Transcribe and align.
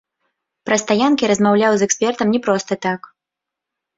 Пра 0.67 0.77
стаянкі 0.83 1.27
размаўляю 1.33 1.73
з 1.81 1.87
экспертам 1.89 2.27
не 2.37 2.41
проста 2.47 2.79
так. 2.87 3.01